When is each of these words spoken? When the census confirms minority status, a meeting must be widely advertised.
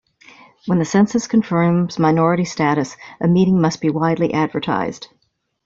When 0.65 0.79
the 0.79 0.85
census 0.85 1.27
confirms 1.27 1.99
minority 1.99 2.43
status, 2.43 2.97
a 3.21 3.27
meeting 3.27 3.61
must 3.61 3.81
be 3.81 3.91
widely 3.91 4.33
advertised. 4.33 5.09